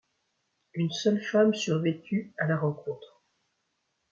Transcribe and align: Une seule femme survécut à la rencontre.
Une 0.73 0.89
seule 0.89 1.21
femme 1.21 1.53
survécut 1.53 2.33
à 2.39 2.47
la 2.47 2.57
rencontre. 2.57 3.21